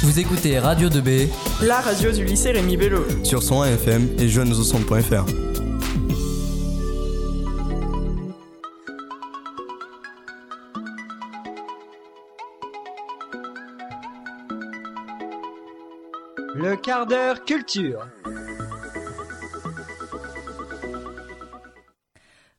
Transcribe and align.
Vous 0.00 0.20
écoutez 0.20 0.60
Radio 0.60 0.88
2B, 0.88 1.28
la 1.60 1.80
radio 1.80 2.12
du 2.12 2.24
lycée 2.24 2.52
Rémi 2.52 2.76
Bello. 2.76 3.04
sur 3.24 3.42
son 3.42 3.64
FM 3.64 4.08
et 4.20 4.28
jeunesaucentre.fr. 4.28 5.24
Le 16.54 16.76
quart 16.76 17.06
d'heure 17.06 17.44
culture. 17.44 18.06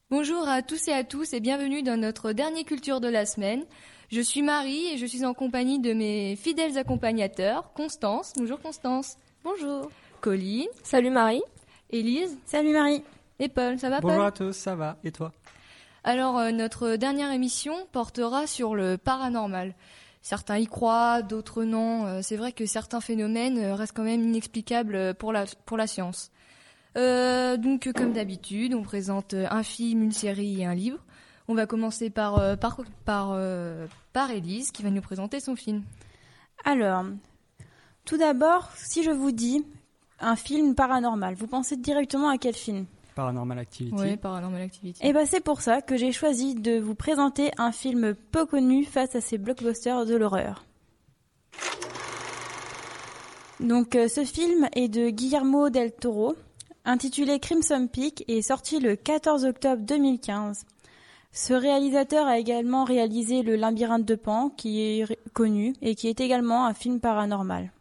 Bonjour 0.09 0.45
à 0.49 0.61
tous 0.61 0.89
et 0.89 0.93
à 0.93 1.05
tous 1.05 1.31
et 1.31 1.39
bienvenue 1.39 1.83
dans 1.83 1.95
notre 1.95 2.33
dernier 2.33 2.65
culture 2.65 2.99
de 2.99 3.07
la 3.07 3.25
semaine. 3.25 3.63
Je 4.11 4.21
suis 4.21 4.41
Marie 4.41 4.87
et 4.87 4.97
je 4.97 5.05
suis 5.05 5.23
en 5.23 5.35
compagnie 5.35 5.79
de 5.79 5.93
mes 5.93 6.35
fidèles 6.35 6.77
accompagnateurs, 6.79 7.71
Constance. 7.73 8.33
Bonjour 8.37 8.59
Constance. 8.59 9.17
Bonjour. 9.43 9.91
Colline. 10.19 10.67
Salut 10.83 11.11
Marie. 11.11 11.43
Élise. 11.91 12.36
Salut 12.45 12.73
Marie. 12.73 13.03
Et 13.37 13.50
Paul. 13.50 13.77
Ça 13.77 13.89
va 13.91 14.00
Bonjour 14.01 14.17
Paul 14.17 14.25
à 14.27 14.31
tous, 14.31 14.53
ça 14.53 14.75
va 14.75 14.97
Et 15.03 15.11
toi? 15.11 15.31
Alors 16.03 16.39
euh, 16.39 16.50
notre 16.51 16.95
dernière 16.95 17.31
émission 17.31 17.75
portera 17.91 18.47
sur 18.47 18.73
le 18.73 18.97
paranormal. 18.97 19.75
Certains 20.23 20.57
y 20.57 20.65
croient, 20.65 21.21
d'autres 21.21 21.64
non. 21.64 22.07
Euh, 22.07 22.19
C'est 22.23 22.36
vrai 22.36 22.51
que 22.51 22.65
certains 22.65 23.01
phénomènes 23.01 23.59
euh, 23.59 23.75
restent 23.75 23.95
quand 23.95 24.03
même 24.03 24.23
inexplicables 24.23 25.14
pour 25.15 25.31
la, 25.31 25.45
pour 25.65 25.78
la 25.78 25.86
science. 25.86 26.31
Euh, 26.97 27.57
donc 27.57 27.91
comme 27.93 28.14
d'habitude, 28.14 28.73
on 28.73 28.81
présente 28.81 29.36
un 29.36 29.61
film, 29.61 30.01
une 30.01 30.11
série 30.11 30.61
et 30.61 30.65
un 30.65 30.73
livre. 30.73 30.97
On 31.51 31.55
va 31.55 31.65
commencer 31.65 32.11
par, 32.11 32.38
euh, 32.38 32.55
par, 32.55 32.80
par, 33.05 33.31
euh, 33.31 33.88
par 34.13 34.30
Élise 34.30 34.71
qui 34.71 34.83
va 34.83 34.91
nous 34.91 35.02
présenter 35.02 35.39
son 35.39 35.55
film. 35.55 35.81
Alors, 36.63 37.03
tout 38.05 38.17
d'abord, 38.17 38.69
si 38.75 39.02
je 39.02 39.09
vous 39.09 39.31
dis 39.31 39.66
un 40.19 40.35
film 40.35 40.75
paranormal, 40.75 41.33
vous 41.33 41.47
pensez 41.47 41.75
directement 41.75 42.30
à 42.30 42.38
quel 42.38 42.53
film? 42.53 42.86
Paranormal 43.16 43.58
Activity. 43.58 43.95
Oui, 43.97 44.16
Paranormal 44.16 44.61
Activity. 44.61 45.03
Et 45.03 45.11
ben 45.11 45.25
c'est 45.25 45.39
pour 45.39 45.61
ça 45.61 45.81
que 45.81 45.97
j'ai 45.97 46.11
choisi 46.11 46.53
de 46.53 46.78
vous 46.78 46.94
présenter 46.94 47.50
un 47.58 47.72
film 47.72 48.13
peu 48.13 48.45
connu 48.45 48.86
face 48.86 49.16
à 49.16 49.19
ces 49.19 49.39
blockbusters 49.39 50.06
de 50.06 50.16
l'horreur. 50.16 50.66
Donc 53.59 53.95
euh, 53.95 54.08
ce 54.08 54.23
film 54.23 54.69
est 54.73 54.88
de 54.88 55.09
Guillermo 55.09 55.72
del 55.72 55.94
Toro, 55.94 56.36
intitulé 56.86 57.39
Crimson 57.39 57.89
Peak 57.91 58.23
et 58.28 58.38
est 58.38 58.41
sorti 58.44 58.80
le 58.80 58.95
14 58.95 59.45
octobre 59.45 59.81
2015. 59.81 60.63
Ce 61.31 61.53
réalisateur 61.53 62.27
a 62.27 62.39
également 62.39 62.83
réalisé 62.83 63.44
Le 63.44 63.55
Labyrinthe 63.55 64.05
de 64.05 64.16
Pan, 64.16 64.49
qui 64.49 64.81
est 64.81 65.05
connu 65.33 65.73
et 65.81 65.95
qui 65.95 66.08
est 66.08 66.19
également 66.19 66.66
un 66.66 66.73
film 66.73 66.99
paranormal. 66.99 67.72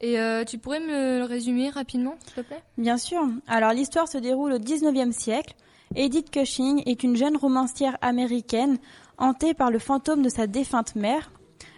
Et 0.00 0.18
euh, 0.18 0.44
tu 0.44 0.58
pourrais 0.58 0.80
me 0.80 1.18
le 1.18 1.24
résumer 1.24 1.70
rapidement, 1.70 2.16
s'il 2.24 2.34
te 2.34 2.40
plaît? 2.40 2.62
Bien 2.76 2.98
sûr. 2.98 3.22
Alors 3.46 3.72
l'histoire 3.72 4.08
se 4.08 4.18
déroule 4.18 4.52
au 4.52 4.58
19e 4.58 5.12
siècle. 5.12 5.54
Edith 5.94 6.30
Cushing 6.30 6.82
est 6.84 7.02
une 7.02 7.16
jeune 7.16 7.36
romancière 7.36 7.96
américaine 8.00 8.78
hantée 9.18 9.54
par 9.54 9.70
le 9.70 9.78
fantôme 9.78 10.22
de 10.22 10.28
sa 10.28 10.46
défunte 10.46 10.96
mère. 10.96 11.32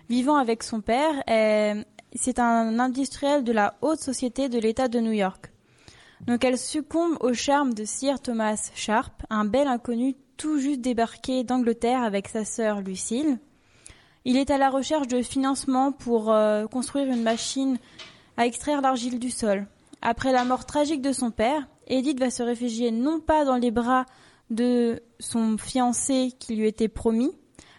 Vivant 0.09 0.37
avec 0.37 0.63
son 0.63 0.81
père, 0.81 1.13
c'est 2.15 2.39
un 2.39 2.79
industriel 2.79 3.45
de 3.45 3.53
la 3.53 3.75
haute 3.83 4.01
société 4.01 4.49
de 4.49 4.59
l'État 4.59 4.89
de 4.89 4.99
New 4.99 5.13
York. 5.13 5.53
Donc 6.27 6.45
elle 6.45 6.59
succombe 6.59 7.17
au 7.21 7.35
charme 7.35 7.75
de 7.75 7.85
Sir 7.85 8.21
Thomas 8.21 8.71
Sharp, 8.75 9.13
un 9.31 9.45
bel 9.45 9.69
inconnu 9.69 10.17
tout 10.39 10.59
juste 10.59 10.81
débarqué 10.81 11.45
d'Angleterre 11.45 12.03
avec 12.03 12.29
sa 12.29 12.45
sœur 12.45 12.81
Lucille. 12.81 13.39
Il 14.25 14.37
est 14.37 14.51
à 14.51 14.57
la 14.57 14.71
recherche 14.71 15.09
de 15.09 15.21
financement 15.21 15.93
pour 15.93 16.33
euh, 16.33 16.67
construire 16.67 17.09
une 17.09 17.23
machine 17.23 17.77
à 18.37 18.47
extraire 18.47 18.81
l'argile 18.81 19.19
du 19.19 19.31
sol. 19.31 19.67
Après 20.01 20.33
la 20.33 20.45
mort 20.45 20.65
tragique 20.65 21.03
de 21.03 21.13
son 21.13 21.33
père, 21.33 21.67
Edith 21.89 22.21
va 22.21 22.31
se 22.31 22.43
réfugier 22.43 22.93
non 22.93 23.21
pas 23.21 23.45
dans 23.45 23.57
les 23.57 23.73
bras 23.73 24.07
de 24.51 25.03
son 25.19 25.59
fiancé 25.59 26.33
qui 26.39 26.55
lui 26.55 26.69
était 26.69 26.89
promis, 26.89 27.33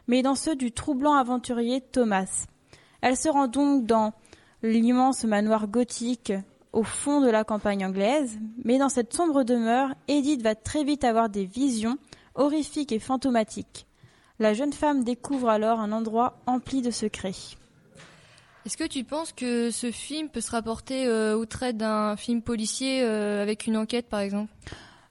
mais 0.07 0.21
dans 0.21 0.35
ceux 0.35 0.55
du 0.55 0.73
troublant 0.73 1.13
aventurier 1.13 1.79
Thomas. 1.79 2.45
Elle 3.01 3.15
se 3.15 3.29
rend 3.29 3.47
donc 3.47 3.85
dans 3.85 4.13
l'immense 4.63 5.23
manoir 5.23 5.67
gothique 5.67 6.33
au 6.73 6.83
fond 6.83 7.21
de 7.21 7.29
la 7.29 7.45
campagne 7.45 7.85
anglaise, 7.85 8.37
mais 8.65 8.77
dans 8.77 8.89
cette 8.89 9.13
sombre 9.13 9.43
demeure, 9.43 9.95
Edith 10.09 10.41
va 10.41 10.55
très 10.55 10.83
vite 10.83 11.05
avoir 11.05 11.29
des 11.29 11.45
visions 11.45 11.97
horrifiques 12.39 12.91
et 12.91 12.99
fantomatiques. 12.99 13.85
La 14.39 14.53
jeune 14.53 14.73
femme 14.73 15.03
découvre 15.03 15.49
alors 15.49 15.79
un 15.79 15.91
endroit 15.91 16.37
empli 16.47 16.81
de 16.81 16.89
secrets. 16.91 17.35
Est-ce 18.65 18.77
que 18.77 18.87
tu 18.87 19.03
penses 19.03 19.31
que 19.31 19.69
ce 19.71 19.91
film 19.91 20.29
peut 20.29 20.41
se 20.41 20.51
rapporter 20.51 21.05
euh, 21.07 21.37
au 21.37 21.45
trait 21.45 21.73
d'un 21.73 22.15
film 22.15 22.41
policier 22.41 23.03
euh, 23.03 23.41
avec 23.41 23.67
une 23.67 23.77
enquête, 23.77 24.07
par 24.07 24.19
exemple? 24.21 24.51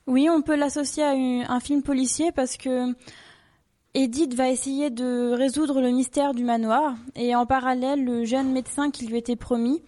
Oui, 0.06 0.28
on 0.31 0.43
peut 0.43 0.56
l'associer 0.56 1.03
à 1.03 1.15
une- 1.15 1.44
un 1.49 1.61
film 1.61 1.83
policier 1.83 2.33
parce 2.33 2.56
que 2.56 2.94
Edith 3.95 4.34
va 4.34 4.49
essayer 4.49 4.91
de 4.91 5.33
résoudre 5.33 5.81
le 5.81 5.91
mystère 5.91 6.34
du 6.34 6.45
manoir 6.45 6.95
et 7.16 7.34
en 7.34 7.47
parallèle, 7.47 8.05
le 8.05 8.25
jeune 8.25 8.53
médecin 8.53 8.91
qui 8.91 9.06
lui 9.06 9.16
était 9.19 9.37
promis 9.37 9.83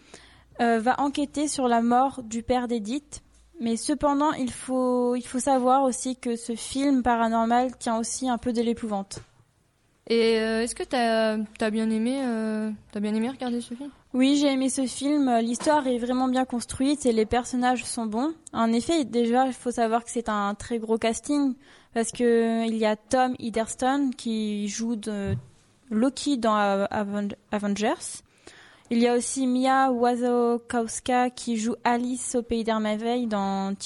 euh, 0.60 0.78
va 0.80 1.00
enquêter 1.00 1.48
sur 1.48 1.68
la 1.68 1.80
mort 1.80 2.22
du 2.22 2.42
père 2.42 2.66
d'Edith. 2.68 3.22
Mais 3.60 3.76
cependant, 3.76 4.32
il 4.32 4.50
faut, 4.50 5.14
il 5.16 5.22
faut 5.26 5.38
savoir 5.38 5.82
aussi 5.82 6.16
que 6.16 6.34
ce 6.34 6.54
film 6.54 7.02
paranormal 7.02 7.76
tient 7.78 7.98
aussi 7.98 8.28
un 8.28 8.38
peu 8.38 8.52
de 8.52 8.62
l'épouvante. 8.62 9.20
Et 10.08 10.40
euh, 10.40 10.62
est-ce 10.62 10.74
que 10.74 10.82
t'as 10.82 11.36
as 11.60 11.70
bien 11.70 11.88
aimé 11.90 12.20
euh, 12.24 12.70
bien 12.98 13.14
aimé 13.14 13.28
regarder 13.28 13.60
ce 13.60 13.74
film? 13.74 13.90
Oui, 14.12 14.36
j'ai 14.40 14.48
aimé 14.48 14.68
ce 14.68 14.86
film. 14.86 15.30
L'histoire 15.40 15.86
est 15.86 15.98
vraiment 15.98 16.26
bien 16.26 16.44
construite 16.44 17.06
et 17.06 17.12
les 17.12 17.26
personnages 17.26 17.84
sont 17.84 18.06
bons. 18.06 18.32
En 18.52 18.72
effet, 18.72 19.04
déjà, 19.04 19.46
il 19.46 19.52
faut 19.52 19.70
savoir 19.70 20.02
que 20.02 20.10
c'est 20.10 20.28
un 20.28 20.54
très 20.56 20.78
gros 20.80 20.98
casting 20.98 21.54
parce 21.94 22.10
que 22.10 22.66
il 22.66 22.76
y 22.76 22.86
a 22.86 22.96
Tom 22.96 23.36
Hiddleston 23.38 24.10
qui 24.16 24.66
joue 24.68 24.96
de 24.96 25.34
Loki 25.90 26.38
dans 26.38 26.56
Aven- 26.56 27.34
Avengers. 27.52 28.22
Il 28.92 28.98
y 28.98 29.06
a 29.06 29.14
aussi 29.14 29.46
Mia 29.46 29.92
Wasikowska 29.92 31.30
qui 31.30 31.56
joue 31.56 31.76
Alice 31.84 32.34
au 32.34 32.42
Pays 32.42 32.64
des 32.64 32.72
dans, 33.26 33.76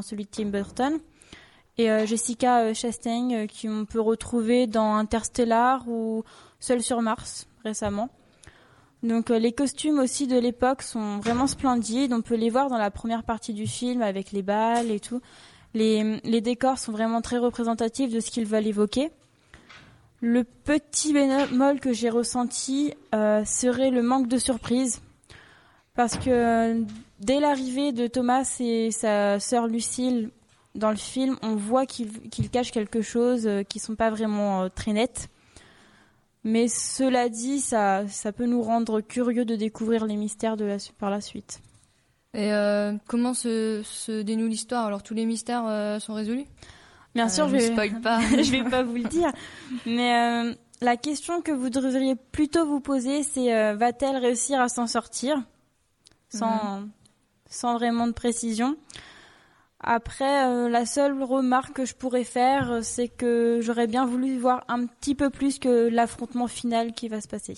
celui 0.00 0.24
de 0.24 0.30
Tim 0.30 0.46
Burton. 0.46 1.00
Et 1.76 1.90
euh, 1.90 2.06
Jessica 2.06 2.60
euh, 2.60 2.72
Chastain 2.72 3.30
euh, 3.32 3.46
qui 3.48 3.68
on 3.68 3.84
peut 3.84 4.00
retrouver 4.00 4.68
dans 4.68 4.94
Interstellar 4.94 5.88
ou 5.88 6.22
Seul 6.60 6.82
sur 6.82 7.02
Mars 7.02 7.48
récemment. 7.64 8.10
Donc 9.02 9.28
les 9.28 9.50
costumes 9.50 9.98
aussi 9.98 10.28
de 10.28 10.38
l'époque 10.38 10.82
sont 10.82 11.18
vraiment 11.18 11.48
splendides. 11.48 12.12
On 12.12 12.22
peut 12.22 12.36
les 12.36 12.48
voir 12.48 12.70
dans 12.70 12.78
la 12.78 12.92
première 12.92 13.24
partie 13.24 13.54
du 13.54 13.66
film 13.66 14.02
avec 14.02 14.30
les 14.30 14.42
balles 14.42 14.90
et 14.92 15.00
tout. 15.00 15.20
Les 15.74 16.40
décors 16.40 16.78
sont 16.78 16.92
vraiment 16.92 17.20
très 17.20 17.38
représentatifs 17.38 18.12
de 18.12 18.20
ce 18.20 18.30
qu'ils 18.30 18.46
veulent 18.46 18.68
évoquer. 18.68 19.10
Le 20.26 20.42
petit 20.42 21.12
bémol 21.12 21.80
que 21.80 21.92
j'ai 21.92 22.08
ressenti 22.08 22.94
euh, 23.14 23.44
serait 23.44 23.90
le 23.90 24.02
manque 24.02 24.26
de 24.26 24.38
surprise. 24.38 25.02
Parce 25.92 26.16
que 26.16 26.30
euh, 26.30 26.82
dès 27.20 27.40
l'arrivée 27.40 27.92
de 27.92 28.06
Thomas 28.06 28.56
et 28.58 28.90
sa 28.90 29.38
sœur 29.38 29.66
Lucille 29.66 30.30
dans 30.74 30.88
le 30.88 30.96
film, 30.96 31.36
on 31.42 31.56
voit 31.56 31.84
qu'ils 31.84 32.48
cachent 32.50 32.70
quelque 32.70 33.02
chose 33.02 33.46
euh, 33.46 33.64
qui 33.64 33.78
sont 33.78 33.96
pas 33.96 34.08
vraiment 34.08 34.70
très 34.70 34.94
nettes. 34.94 35.28
Mais 36.42 36.68
cela 36.68 37.28
dit, 37.28 37.60
ça, 37.60 38.06
peut 38.34 38.46
nous 38.46 38.62
rendre 38.62 39.02
curieux 39.02 39.44
de 39.44 39.56
découvrir 39.56 40.06
les 40.06 40.16
mystères 40.16 40.56
par 40.98 41.10
la 41.10 41.20
suite. 41.20 41.60
Et 42.32 42.50
comment 43.06 43.34
se, 43.34 44.22
dénoue 44.22 44.46
l'histoire? 44.46 44.86
Alors 44.86 45.02
tous 45.02 45.14
les 45.14 45.24
mystères 45.26 46.00
sont 46.00 46.14
résolus? 46.14 46.46
Bien 47.14 47.26
Euh, 47.26 47.28
sûr, 47.28 47.48
je 47.48 47.54
ne 47.56 47.60
vais, 47.60 47.72
spoil 47.72 48.00
pas. 48.02 48.20
je 48.20 48.50
vais 48.50 48.64
pas 48.68 48.82
vous 48.82 48.96
le 48.96 49.04
dire. 49.04 49.30
Mais 49.86 50.16
euh, 50.16 50.54
la 50.80 50.96
question 50.96 51.40
que 51.42 51.52
vous 51.52 51.70
devriez 51.70 52.14
plutôt 52.16 52.66
vous 52.66 52.80
poser, 52.80 53.22
c'est 53.22 53.54
euh, 53.54 53.74
va-t-elle 53.74 54.16
réussir 54.16 54.60
à 54.60 54.68
s'en 54.68 54.86
sortir 54.86 55.42
sans, 56.28 56.82
sans 57.48 57.74
vraiment 57.74 58.06
de 58.08 58.12
précision? 58.12 58.76
Après, 59.86 60.46
euh, 60.46 60.68
la 60.70 60.86
seule 60.86 61.22
remarque 61.22 61.74
que 61.74 61.84
je 61.84 61.94
pourrais 61.94 62.24
faire, 62.24 62.70
euh, 62.72 62.80
c'est 62.82 63.08
que 63.08 63.58
j'aurais 63.60 63.86
bien 63.86 64.06
voulu 64.06 64.38
voir 64.38 64.64
un 64.68 64.86
petit 64.86 65.14
peu 65.14 65.28
plus 65.30 65.58
que 65.58 65.88
l'affrontement 65.88 66.46
final 66.48 66.94
qui 66.94 67.08
va 67.08 67.20
se 67.20 67.28
passer. 67.28 67.54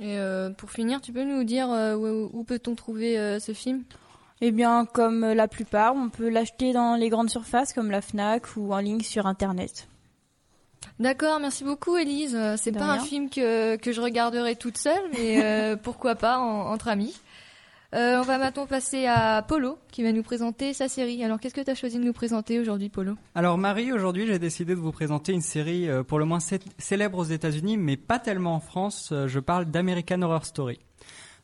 Et 0.00 0.18
euh, 0.18 0.50
pour 0.50 0.72
finir, 0.72 1.00
tu 1.00 1.12
peux 1.12 1.22
nous 1.22 1.44
dire 1.44 1.70
euh, 1.70 1.94
où, 1.94 2.28
où 2.40 2.42
peut-on 2.44 2.74
trouver 2.74 3.16
euh, 3.18 3.38
ce 3.38 3.52
film? 3.52 3.84
Eh 4.46 4.50
bien, 4.50 4.84
comme 4.84 5.24
la 5.24 5.48
plupart, 5.48 5.94
on 5.96 6.10
peut 6.10 6.28
l'acheter 6.28 6.74
dans 6.74 6.96
les 6.96 7.08
grandes 7.08 7.30
surfaces 7.30 7.72
comme 7.72 7.90
la 7.90 8.02
Fnac 8.02 8.56
ou 8.58 8.74
en 8.74 8.78
ligne 8.78 9.00
sur 9.00 9.26
Internet. 9.26 9.88
D'accord, 11.00 11.40
merci 11.40 11.64
beaucoup 11.64 11.96
Élise. 11.96 12.34
Euh, 12.36 12.56
C'est 12.58 12.70
pas 12.72 12.84
un 12.92 12.98
film 12.98 13.30
que, 13.30 13.76
que 13.76 13.90
je 13.90 14.02
regarderai 14.02 14.54
toute 14.56 14.76
seule, 14.76 15.00
mais 15.16 15.42
euh, 15.42 15.76
pourquoi 15.82 16.14
pas 16.14 16.38
en- 16.38 16.70
entre 16.70 16.88
amis. 16.88 17.18
Euh, 17.94 18.18
on 18.18 18.22
va 18.22 18.36
maintenant 18.36 18.66
passer 18.66 19.06
à 19.06 19.40
Polo 19.40 19.78
qui 19.90 20.02
va 20.02 20.12
nous 20.12 20.22
présenter 20.22 20.74
sa 20.74 20.88
série. 20.88 21.24
Alors 21.24 21.40
qu'est-ce 21.40 21.54
que 21.54 21.62
tu 21.62 21.70
as 21.70 21.74
choisi 21.74 21.96
de 21.98 22.04
nous 22.04 22.12
présenter 22.12 22.60
aujourd'hui 22.60 22.90
Polo? 22.90 23.14
Alors 23.34 23.56
Marie, 23.56 23.92
aujourd'hui 23.92 24.26
j'ai 24.26 24.38
décidé 24.38 24.74
de 24.74 24.80
vous 24.80 24.92
présenter 24.92 25.32
une 25.32 25.40
série 25.40 25.88
euh, 25.88 26.02
pour 26.02 26.18
le 26.18 26.26
moins 26.26 26.40
célèbre 26.78 27.16
aux 27.18 27.24
États-Unis, 27.24 27.78
mais 27.78 27.96
pas 27.96 28.18
tellement 28.18 28.56
en 28.56 28.60
France. 28.60 29.08
Euh, 29.12 29.26
je 29.26 29.40
parle 29.40 29.64
d'American 29.66 30.20
Horror 30.20 30.44
Story. 30.44 30.80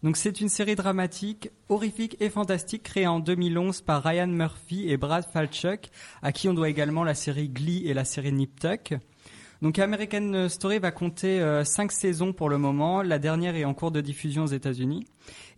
Donc 0.02 0.16
c'est 0.16 0.40
une 0.40 0.48
série 0.48 0.76
dramatique, 0.76 1.50
horrifique 1.68 2.16
et 2.20 2.30
fantastique 2.30 2.82
créée 2.82 3.06
en 3.06 3.20
2011 3.20 3.82
par 3.82 4.02
Ryan 4.02 4.28
Murphy 4.28 4.88
et 4.88 4.96
Brad 4.96 5.26
Falchuk, 5.30 5.90
à 6.22 6.32
qui 6.32 6.48
on 6.48 6.54
doit 6.54 6.70
également 6.70 7.04
la 7.04 7.14
série 7.14 7.50
Glee 7.50 7.86
et 7.86 7.92
la 7.92 8.06
série 8.06 8.32
Nip 8.32 8.58
Tuck. 8.58 8.94
Donc 9.60 9.78
American 9.78 10.48
Story 10.48 10.78
va 10.78 10.90
compter 10.90 11.40
euh, 11.40 11.64
cinq 11.64 11.92
saisons 11.92 12.32
pour 12.32 12.48
le 12.48 12.56
moment. 12.56 13.02
La 13.02 13.18
dernière 13.18 13.56
est 13.56 13.66
en 13.66 13.74
cours 13.74 13.90
de 13.90 14.00
diffusion 14.00 14.44
aux 14.44 14.46
États-Unis. 14.46 15.04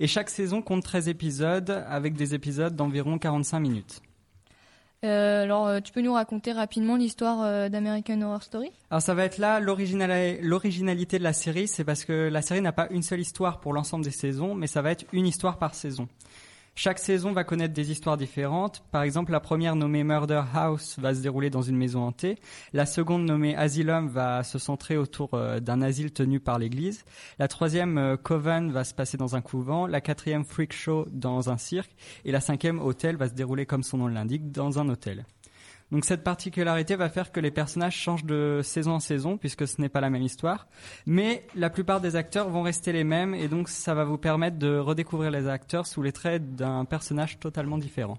Et 0.00 0.08
chaque 0.08 0.28
saison 0.28 0.60
compte 0.60 0.82
13 0.82 1.08
épisodes 1.08 1.84
avec 1.86 2.14
des 2.14 2.34
épisodes 2.34 2.74
d'environ 2.74 3.18
45 3.18 3.60
minutes. 3.60 4.02
Euh, 5.04 5.42
alors, 5.42 5.66
euh, 5.66 5.80
tu 5.80 5.92
peux 5.92 6.00
nous 6.00 6.12
raconter 6.12 6.52
rapidement 6.52 6.96
l'histoire 6.96 7.70
d'American 7.70 8.20
Horror 8.22 8.42
Story? 8.42 8.70
Alors, 8.90 9.02
ça 9.02 9.14
va 9.14 9.24
être 9.24 9.38
là 9.38 9.60
l'originalité 9.60 11.18
de 11.18 11.22
la 11.24 11.32
série, 11.32 11.68
c'est 11.68 11.84
parce 11.84 12.04
que 12.04 12.28
la 12.28 12.42
série 12.42 12.60
n'a 12.60 12.72
pas 12.72 12.88
une 12.90 13.02
seule 13.02 13.20
histoire 13.20 13.60
pour 13.60 13.72
l'ensemble 13.72 14.04
des 14.04 14.10
saisons, 14.10 14.54
mais 14.54 14.66
ça 14.66 14.82
va 14.82 14.92
être 14.92 15.04
une 15.12 15.26
histoire 15.26 15.58
par 15.58 15.74
saison. 15.74 16.08
Chaque 16.74 16.98
saison 16.98 17.32
va 17.32 17.44
connaître 17.44 17.74
des 17.74 17.90
histoires 17.90 18.16
différentes. 18.16 18.82
Par 18.90 19.02
exemple, 19.02 19.30
la 19.30 19.40
première 19.40 19.76
nommée 19.76 20.04
Murder 20.04 20.42
House 20.54 20.98
va 20.98 21.14
se 21.14 21.20
dérouler 21.20 21.50
dans 21.50 21.60
une 21.60 21.76
maison 21.76 22.02
hantée. 22.02 22.38
La 22.72 22.86
seconde 22.86 23.26
nommée 23.26 23.54
Asylum 23.54 24.08
va 24.08 24.42
se 24.42 24.58
centrer 24.58 24.96
autour 24.96 25.34
euh, 25.34 25.60
d'un 25.60 25.82
asile 25.82 26.12
tenu 26.12 26.40
par 26.40 26.58
l'église. 26.58 27.04
La 27.38 27.46
troisième 27.46 27.98
euh, 27.98 28.16
Coven 28.16 28.72
va 28.72 28.84
se 28.84 28.94
passer 28.94 29.18
dans 29.18 29.36
un 29.36 29.42
couvent. 29.42 29.86
La 29.86 30.00
quatrième 30.00 30.46
Freak 30.46 30.72
Show 30.72 31.06
dans 31.10 31.50
un 31.50 31.58
cirque. 31.58 31.94
Et 32.24 32.32
la 32.32 32.40
cinquième 32.40 32.80
Hôtel 32.80 33.16
va 33.16 33.28
se 33.28 33.34
dérouler 33.34 33.66
comme 33.66 33.82
son 33.82 33.98
nom 33.98 34.08
l'indique 34.08 34.50
dans 34.50 34.78
un 34.78 34.88
hôtel. 34.88 35.26
Donc 35.92 36.06
cette 36.06 36.24
particularité 36.24 36.96
va 36.96 37.10
faire 37.10 37.30
que 37.32 37.38
les 37.38 37.50
personnages 37.50 37.94
changent 37.94 38.24
de 38.24 38.60
saison 38.64 38.92
en 38.92 39.00
saison 39.00 39.36
puisque 39.36 39.68
ce 39.68 39.78
n'est 39.78 39.90
pas 39.90 40.00
la 40.00 40.08
même 40.08 40.22
histoire, 40.22 40.66
mais 41.04 41.46
la 41.54 41.68
plupart 41.68 42.00
des 42.00 42.16
acteurs 42.16 42.48
vont 42.48 42.62
rester 42.62 42.92
les 42.92 43.04
mêmes 43.04 43.34
et 43.34 43.46
donc 43.46 43.68
ça 43.68 43.92
va 43.92 44.04
vous 44.04 44.16
permettre 44.16 44.58
de 44.58 44.78
redécouvrir 44.78 45.30
les 45.30 45.46
acteurs 45.48 45.86
sous 45.86 46.00
les 46.00 46.12
traits 46.12 46.56
d'un 46.56 46.86
personnage 46.86 47.38
totalement 47.38 47.76
différent. 47.76 48.16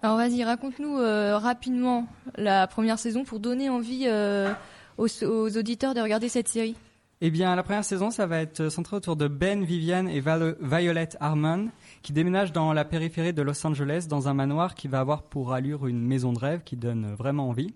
Alors 0.00 0.16
vas-y, 0.16 0.44
raconte-nous 0.44 0.96
euh, 0.96 1.36
rapidement 1.38 2.06
la 2.36 2.68
première 2.68 3.00
saison 3.00 3.24
pour 3.24 3.40
donner 3.40 3.68
envie 3.68 4.04
euh, 4.06 4.52
aux, 4.96 5.58
auditeurs 5.58 5.94
de 5.94 6.00
regarder 6.00 6.28
cette 6.28 6.48
série. 6.48 6.76
Eh 7.22 7.30
bien, 7.30 7.54
la 7.54 7.62
première 7.62 7.84
saison, 7.84 8.10
ça 8.10 8.26
va 8.26 8.40
être 8.40 8.70
centré 8.70 8.96
autour 8.96 9.14
de 9.14 9.28
Ben, 9.28 9.62
Vivian 9.62 10.06
et 10.06 10.22
Violet 10.22 11.08
Harmon, 11.20 11.68
qui 12.00 12.14
déménagent 12.14 12.52
dans 12.52 12.72
la 12.72 12.86
périphérie 12.86 13.34
de 13.34 13.42
Los 13.42 13.66
Angeles, 13.66 14.06
dans 14.08 14.28
un 14.28 14.32
manoir 14.32 14.74
qui 14.74 14.88
va 14.88 15.00
avoir 15.00 15.24
pour 15.24 15.52
allure 15.52 15.86
une 15.86 16.00
maison 16.00 16.32
de 16.32 16.38
rêve 16.38 16.62
qui 16.64 16.76
donne 16.76 17.12
vraiment 17.12 17.50
envie. 17.50 17.74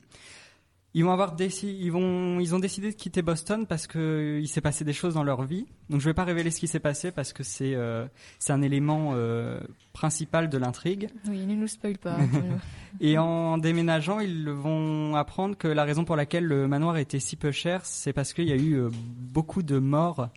Ils 0.97 1.05
vont 1.05 1.11
avoir 1.11 1.35
ils 1.41 1.91
vont, 1.91 2.39
ils 2.39 2.55
ont 2.55 2.61
décidé 2.61 2.89
de 2.93 2.95
quitter 2.95 3.21
Boston 3.21 3.67
parce 3.67 3.89
que 3.89 4.39
il 4.41 4.47
s'est 4.47 4.61
passé 4.61 4.85
des 4.85 4.93
choses 4.93 5.15
dans 5.15 5.25
leur 5.25 5.43
vie. 5.43 5.67
Donc 5.91 6.01
je 6.01 6.05
vais 6.05 6.15
pas 6.15 6.23
révéler 6.23 6.53
ce 6.53 6.61
qui 6.61 6.69
s'est 6.69 6.79
passé 6.79 7.11
parce 7.11 7.33
que 7.33 7.43
c'est, 7.43 7.75
euh, 7.75 8.07
c'est 8.39 8.53
un 8.53 8.63
élément 8.63 9.11
euh, 9.15 9.59
principal 9.93 10.49
de 10.49 10.57
l'intrigue. 10.57 11.09
Oui, 11.29 11.47
ne 11.47 11.57
nous 11.57 11.67
spoil 11.67 11.99
pas. 11.99 12.17
et 13.01 13.19
en 13.19 13.59
déménageant, 13.59 14.21
ils 14.21 14.49
vont 14.49 15.17
apprendre 15.17 15.57
que 15.57 15.67
la 15.67 15.83
raison 15.83 16.05
pour 16.05 16.15
laquelle 16.15 16.45
le 16.45 16.69
manoir 16.69 16.97
était 16.97 17.19
si 17.19 17.35
peu 17.35 17.51
cher, 17.51 17.85
c'est 17.85 18.13
parce 18.13 18.33
qu'il 18.33 18.47
y 18.47 18.53
a 18.53 18.57
eu 18.57 18.75
euh, 18.75 18.91
beaucoup 18.93 19.65
de 19.65 19.79
morts 19.79 20.29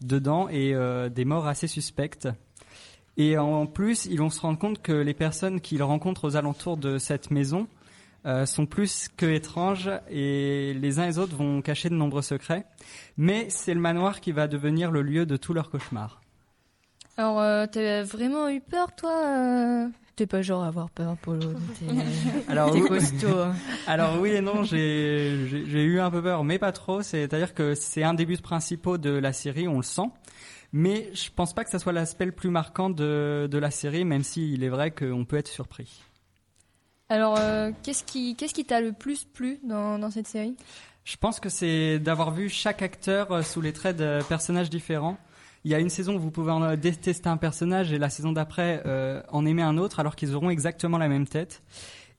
dedans 0.00 0.48
et 0.48 0.74
des 1.10 1.24
morts 1.24 1.46
assez 1.46 1.66
suspectes. 1.66 2.28
Et 3.16 3.38
en 3.38 3.64
plus, 3.64 4.04
ils 4.04 4.18
vont 4.18 4.28
se 4.28 4.40
rendre 4.40 4.58
compte 4.58 4.82
que 4.82 4.92
les 4.92 5.14
personnes 5.14 5.62
qu'ils 5.62 5.82
rencontrent 5.82 6.24
aux 6.24 6.36
alentours 6.36 6.76
de 6.76 6.98
cette 6.98 7.30
maison 7.30 7.66
euh, 8.26 8.44
sont 8.44 8.66
plus 8.66 9.08
que 9.16 9.26
étranges 9.26 9.90
et 10.10 10.74
les 10.74 10.98
uns 10.98 11.04
et 11.04 11.08
les 11.08 11.18
autres 11.18 11.36
vont 11.36 11.62
cacher 11.62 11.88
de 11.88 11.94
nombreux 11.94 12.22
secrets. 12.22 12.66
Mais 13.16 13.46
c'est 13.50 13.72
le 13.72 13.80
manoir 13.80 14.20
qui 14.20 14.32
va 14.32 14.48
devenir 14.48 14.90
le 14.90 15.02
lieu 15.02 15.26
de 15.26 15.36
tous 15.36 15.52
leurs 15.52 15.70
cauchemars. 15.70 16.20
Alors, 17.16 17.40
euh, 17.40 17.66
t'as 17.70 18.02
vraiment 18.02 18.48
eu 18.48 18.60
peur, 18.60 18.94
toi 18.94 19.12
euh 19.24 19.88
T'es 20.16 20.26
pas 20.26 20.40
genre 20.40 20.64
à 20.64 20.68
avoir 20.68 20.88
peur, 20.88 21.14
Polo. 21.18 21.52
alors, 22.48 22.74
oui, 22.74 22.80
costaud. 22.80 23.38
Hein. 23.38 23.54
alors 23.86 24.18
oui 24.18 24.30
et 24.30 24.40
non, 24.40 24.64
j'ai 24.64 25.34
eu 25.62 26.00
un 26.00 26.10
peu 26.10 26.22
peur, 26.22 26.42
mais 26.42 26.58
pas 26.58 26.72
trop. 26.72 27.02
C'est-à-dire 27.02 27.52
que 27.52 27.74
c'est 27.74 28.02
un 28.02 28.14
des 28.14 28.24
buts 28.24 28.38
principaux 28.38 28.96
de 28.96 29.10
la 29.10 29.34
série, 29.34 29.68
on 29.68 29.76
le 29.76 29.82
sent. 29.82 30.10
Mais 30.72 31.10
je 31.12 31.28
pense 31.34 31.54
pas 31.54 31.64
que 31.64 31.70
ça 31.70 31.78
soit 31.78 31.92
l'aspect 31.92 32.24
le 32.24 32.32
plus 32.32 32.48
marquant 32.48 32.88
de, 32.88 33.46
de 33.50 33.58
la 33.58 33.70
série, 33.70 34.06
même 34.06 34.22
s'il 34.22 34.64
est 34.64 34.70
vrai 34.70 34.90
qu'on 34.90 35.26
peut 35.26 35.36
être 35.36 35.48
surpris. 35.48 36.02
Alors, 37.08 37.36
euh, 37.38 37.70
qu'est-ce 37.82 38.02
qui 38.04 38.64
t'a 38.64 38.80
le 38.80 38.92
plus 38.92 39.24
plu 39.24 39.60
dans, 39.62 40.10
cette 40.10 40.26
série? 40.26 40.56
Je 41.04 41.16
pense 41.16 41.38
que 41.38 41.48
c'est 41.48 42.00
d'avoir 42.00 42.32
vu 42.32 42.48
chaque 42.48 42.82
acteur 42.82 43.30
euh, 43.30 43.42
sous 43.42 43.60
les 43.60 43.72
traits 43.72 43.96
de 43.96 44.18
personnages 44.28 44.70
différents. 44.70 45.16
Il 45.64 45.70
y 45.70 45.74
a 45.74 45.78
une 45.78 45.88
saison 45.88 46.16
où 46.16 46.18
vous 46.18 46.32
pouvez 46.32 46.52
euh, 46.52 46.74
détester 46.74 47.28
un 47.28 47.36
personnage 47.36 47.92
et 47.92 47.98
la 47.98 48.10
saison 48.10 48.32
d'après 48.32 48.82
en 49.30 49.46
aimer 49.46 49.62
un 49.62 49.78
autre, 49.78 50.00
alors 50.00 50.16
qu'ils 50.16 50.34
auront 50.34 50.50
exactement 50.50 50.98
la 50.98 51.08
même 51.08 51.26
tête. 51.26 51.62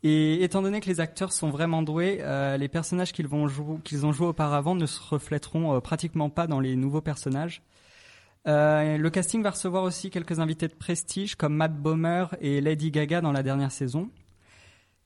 Et 0.04 0.44
étant 0.44 0.62
donné 0.62 0.80
que 0.80 0.88
les 0.88 1.00
acteurs 1.00 1.34
sont 1.34 1.50
vraiment 1.50 1.82
doués, 1.82 2.24
les 2.58 2.68
personnages 2.68 3.12
qu'ils 3.12 3.34
ont 3.34 3.48
joués 3.48 4.28
auparavant 4.28 4.76
ne 4.76 4.86
se 4.86 5.02
reflèteront 5.02 5.82
pratiquement 5.82 6.30
pas 6.30 6.46
dans 6.46 6.60
les 6.60 6.76
nouveaux 6.76 7.02
personnages. 7.02 7.64
Le 8.46 9.08
casting 9.10 9.42
va 9.42 9.52
recevoir 9.52 9.84
aussi 9.84 10.12
quelques 10.12 10.40
invités 10.40 10.68
de 10.68 10.76
prestige 10.76 11.36
comme 11.36 11.56
Matt 11.56 11.76
Bomer 11.76 12.26
et 12.42 12.62
Lady 12.62 12.92
Gaga 12.92 13.22
dans 13.22 13.32
la 13.32 13.44
dernière 13.44 13.72
saison. 13.72 14.10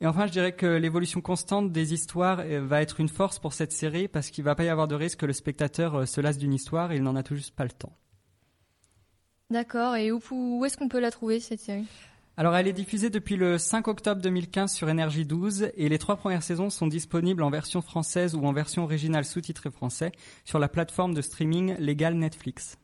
Et 0.02 0.08
enfin, 0.08 0.26
je 0.26 0.32
dirais 0.32 0.52
que 0.52 0.66
l'évolution 0.66 1.22
constante 1.22 1.72
des 1.72 1.94
histoires 1.94 2.40
euh, 2.40 2.60
va 2.66 2.82
être 2.82 3.00
une 3.00 3.08
force 3.08 3.38
pour 3.38 3.54
cette 3.54 3.72
série 3.72 4.08
parce 4.08 4.32
qu'il 4.32 4.44
va 4.44 4.56
pas 4.56 4.64
y 4.64 4.70
avoir 4.70 4.88
de 4.88 4.96
risque 4.96 5.20
que 5.20 5.28
le 5.28 5.34
spectateur 5.34 5.96
euh, 5.96 6.06
se 6.08 6.20
lasse 6.20 6.40
d'une 6.40 6.54
histoire 6.54 6.92
et 6.92 6.96
il 6.96 7.04
n'en 7.04 7.16
a 7.16 7.22
tout 7.22 7.36
juste 7.36 7.56
pas 7.56 7.64
le 7.64 7.70
temps. 7.70 7.96
D'accord. 9.52 9.96
Et 9.96 10.12
où, 10.12 10.20
où 10.32 10.66
est-ce 10.66 10.76
qu'on 10.76 10.90
peut 10.90 11.00
la 11.00 11.12
trouver 11.12 11.40
cette 11.40 11.60
série? 11.60 11.86
Alors 12.36 12.56
elle 12.56 12.68
est 12.68 12.74
diffusée 12.74 13.12
depuis 13.12 13.36
le 13.36 13.60
5 13.60 13.88
octobre 13.90 14.22
2015 14.22 14.74
sur 14.74 14.90
Énergie 14.90 15.26
12 15.26 15.70
et 15.76 15.90
les 15.90 16.00
trois 16.00 16.16
premières 16.16 16.42
saisons 16.42 16.72
sont 16.72 16.88
disponibles 16.88 17.44
en 17.44 17.52
version 17.52 17.82
française 17.82 18.34
ou 18.34 18.44
en 18.46 18.54
version 18.54 18.84
originale 18.84 19.26
sous-titrée 19.26 19.70
français 19.70 20.12
sur 20.46 20.58
la 20.58 20.70
plateforme 20.70 21.14
de 21.14 21.22
streaming 21.22 21.76
légale 21.78 22.16
Netflix. 22.16 22.80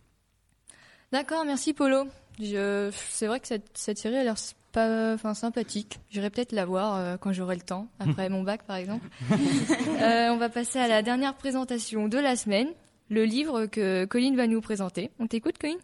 D'accord, 1.11 1.45
merci 1.45 1.73
Polo. 1.73 2.07
C'est 2.39 3.25
vrai 3.25 3.39
que 3.39 3.47
cette, 3.47 3.75
cette 3.75 3.97
série 3.97 4.17
a 4.17 4.23
l'air 4.23 4.37
pas, 4.77 5.13
enfin 5.15 5.33
sympathique. 5.33 5.99
J'irai 6.11 6.29
peut-être 6.29 6.51
la 6.51 6.65
voir 6.65 6.95
euh, 6.95 7.17
quand 7.17 7.31
j'aurai 7.31 7.55
le 7.55 7.61
temps, 7.61 7.87
après 7.99 8.29
mon 8.29 8.43
bac 8.43 8.63
par 8.63 8.75
exemple. 8.75 9.07
euh, 9.31 10.29
on 10.29 10.37
va 10.37 10.49
passer 10.49 10.77
à 10.77 10.87
la 10.87 11.01
dernière 11.01 11.33
présentation 11.33 12.07
de 12.07 12.19
la 12.19 12.35
semaine, 12.35 12.67
le 13.09 13.23
livre 13.23 13.65
que 13.65 14.05
Colline 14.05 14.35
va 14.35 14.45
nous 14.45 14.61
présenter. 14.61 15.09
On 15.17 15.25
t'écoute 15.25 15.57
Colline? 15.57 15.79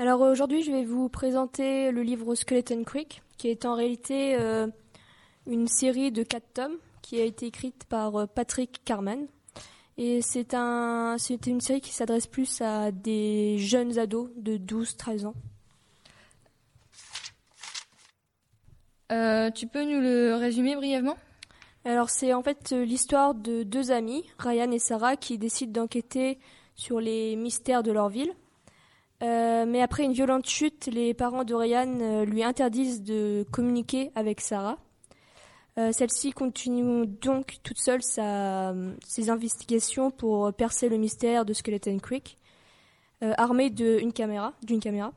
Alors 0.00 0.20
aujourd'hui 0.20 0.62
je 0.64 0.72
vais 0.72 0.84
vous 0.84 1.08
présenter 1.08 1.92
le 1.92 2.02
livre 2.02 2.34
Skeleton 2.34 2.82
Creek, 2.82 3.22
qui 3.36 3.48
est 3.48 3.64
en 3.64 3.76
réalité 3.76 4.36
euh, 4.36 4.66
une 5.46 5.68
série 5.68 6.10
de 6.10 6.24
quatre 6.24 6.52
tomes 6.54 6.76
qui 7.02 7.20
a 7.20 7.24
été 7.24 7.46
écrite 7.46 7.84
par 7.88 8.16
euh, 8.16 8.26
Patrick 8.26 8.80
Carman. 8.84 9.26
Et 9.96 10.22
c'est 10.22 10.54
un, 10.54 11.16
c'était 11.18 11.50
une 11.50 11.60
série 11.60 11.80
qui 11.80 11.92
s'adresse 11.92 12.26
plus 12.26 12.60
à 12.62 12.90
des 12.90 13.58
jeunes 13.58 13.98
ados 13.98 14.28
de 14.36 14.56
12-13 14.56 15.26
ans. 15.26 15.34
Euh, 19.10 19.50
tu 19.50 19.66
peux 19.66 19.84
nous 19.84 20.00
le 20.00 20.34
résumer 20.34 20.76
brièvement? 20.76 21.16
Alors 21.84 22.10
c'est 22.10 22.34
en 22.34 22.42
fait 22.42 22.72
l'histoire 22.72 23.34
de 23.34 23.62
deux 23.62 23.90
amis, 23.90 24.24
Ryan 24.38 24.70
et 24.70 24.78
Sarah, 24.78 25.16
qui 25.16 25.38
décident 25.38 25.82
d'enquêter 25.82 26.38
sur 26.74 27.00
les 27.00 27.36
mystères 27.36 27.82
de 27.82 27.92
leur 27.92 28.08
ville. 28.08 28.32
Euh, 29.22 29.64
mais 29.66 29.82
après 29.82 30.04
une 30.04 30.12
violente 30.12 30.46
chute, 30.46 30.86
les 30.86 31.14
parents 31.14 31.44
de 31.44 31.54
Ryan 31.54 31.98
euh, 32.00 32.24
lui 32.24 32.44
interdisent 32.44 33.02
de 33.02 33.44
communiquer 33.50 34.12
avec 34.14 34.40
Sarah. 34.40 34.78
Euh, 35.78 35.92
celle-ci 35.92 36.32
continue 36.32 37.06
donc 37.06 37.58
toute 37.62 37.78
seule 37.78 38.02
ses 38.02 39.30
investigations 39.30 40.10
pour 40.10 40.52
percer 40.52 40.88
le 40.88 40.96
mystère 40.96 41.44
de 41.44 41.52
Skeleton 41.52 41.98
Creek, 41.98 42.36
euh, 43.22 43.32
armée 43.38 43.70
d'une 43.70 44.12
caméra, 44.12 44.54
d'une 44.62 44.80
caméra. 44.80 45.12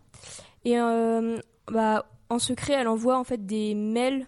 Et 0.64 0.80
euh, 0.80 1.38
bah, 1.68 2.06
en 2.32 2.40
secret, 2.40 2.74
elle 2.74 2.88
envoie 2.88 3.18
en 3.18 3.24
fait 3.24 3.46
des 3.46 3.76
mails 3.76 4.26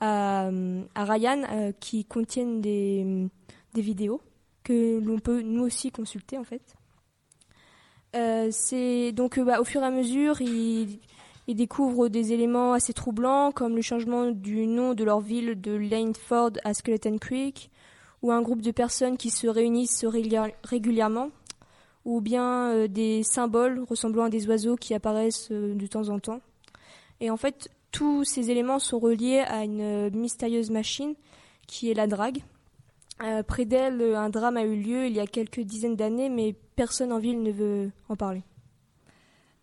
à, 0.00 0.50
Ryan 0.96 1.72
qui 1.80 2.04
contiennent 2.04 2.60
des, 2.60 3.28
vidéos 3.74 4.20
que 4.64 4.98
l'on 4.98 5.18
peut 5.20 5.40
nous 5.40 5.62
aussi 5.62 5.90
consulter 5.92 6.36
en 6.36 6.44
fait. 6.44 6.62
c'est 8.52 9.12
donc 9.12 9.38
bah, 9.40 9.60
au 9.60 9.64
fur 9.64 9.82
et 9.82 9.86
à 9.86 9.90
mesure, 9.90 10.40
il 10.40 11.00
ils 11.48 11.54
découvrent 11.54 12.08
des 12.08 12.34
éléments 12.34 12.74
assez 12.74 12.92
troublants 12.92 13.52
comme 13.52 13.74
le 13.74 13.80
changement 13.80 14.30
du 14.30 14.66
nom 14.66 14.92
de 14.92 15.02
leur 15.02 15.20
ville 15.20 15.58
de 15.58 15.72
Laneford 15.72 16.50
à 16.62 16.74
Skeleton 16.74 17.16
Creek, 17.16 17.70
ou 18.20 18.30
un 18.30 18.42
groupe 18.42 18.60
de 18.60 18.70
personnes 18.70 19.16
qui 19.16 19.30
se 19.30 19.46
réunissent 19.46 20.04
régulièrement, 20.04 21.30
ou 22.04 22.20
bien 22.20 22.86
des 22.86 23.22
symboles 23.22 23.82
ressemblant 23.88 24.24
à 24.24 24.28
des 24.28 24.46
oiseaux 24.46 24.76
qui 24.76 24.92
apparaissent 24.92 25.50
de 25.50 25.86
temps 25.86 26.10
en 26.10 26.18
temps. 26.18 26.40
Et 27.20 27.30
en 27.30 27.36
fait, 27.36 27.68
tous 27.92 28.24
ces 28.24 28.50
éléments 28.50 28.78
sont 28.78 28.98
reliés 28.98 29.40
à 29.40 29.64
une 29.64 30.10
mystérieuse 30.10 30.70
machine 30.70 31.14
qui 31.66 31.90
est 31.90 31.94
la 31.94 32.06
drague. 32.06 32.38
près 33.46 33.64
d'elle, 33.64 34.02
un 34.14 34.30
drame 34.30 34.56
a 34.56 34.62
eu 34.62 34.76
lieu 34.76 35.06
il 35.06 35.12
y 35.12 35.20
a 35.20 35.26
quelques 35.26 35.60
dizaines 35.60 35.96
d'années, 35.96 36.28
mais 36.28 36.54
personne 36.76 37.12
en 37.12 37.18
ville 37.18 37.42
ne 37.42 37.50
veut 37.50 37.90
en 38.08 38.16
parler. 38.16 38.42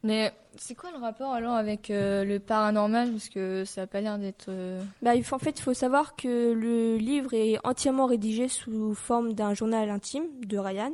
Mais 0.05 0.31
c'est 0.55 0.75
quoi 0.75 0.91
le 0.91 0.99
rapport 0.99 1.33
alors 1.33 1.55
avec 1.55 1.89
euh, 1.89 2.23
le 2.23 2.39
paranormal? 2.39 3.09
Parce 3.11 3.27
que 3.27 3.65
ça 3.65 3.81
n'a 3.81 3.87
pas 3.87 4.01
l'air 4.01 4.19
d'être. 4.19 4.45
Euh, 4.49 4.83
bah, 5.01 5.13
en 5.31 5.39
fait, 5.39 5.57
il 5.57 5.63
faut 5.63 5.73
savoir 5.73 6.15
que 6.15 6.53
le 6.53 6.97
livre 6.97 7.33
est 7.33 7.57
entièrement 7.65 8.05
rédigé 8.05 8.47
sous 8.47 8.93
forme 8.93 9.33
d'un 9.33 9.55
journal 9.55 9.89
intime 9.89 10.25
de 10.41 10.59
Ryan. 10.59 10.93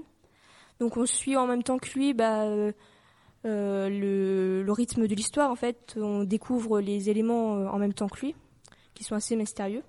Donc 0.80 0.96
on 0.96 1.06
suit 1.06 1.36
en 1.36 1.46
même 1.46 1.62
temps 1.62 1.78
que 1.78 1.90
lui 1.90 2.14
bah, 2.14 2.46
euh, 3.46 4.64
le, 4.64 4.72
rythme 4.72 5.08
de 5.08 5.16
l'histoire. 5.16 5.52
En 5.52 5.56
fait, 5.56 5.96
on 5.98 6.24
découvre 6.24 6.80
les 6.80 7.10
éléments 7.10 7.52
en 7.52 7.78
même 7.78 7.94
temps 7.94 8.08
que 8.08 8.20
lui, 8.20 8.36
qui 8.94 9.04
sont 9.04 9.16
assez 9.16 9.36
mystérieux. 9.36 9.84